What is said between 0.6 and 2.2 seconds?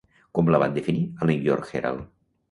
van definir al New-York Herald?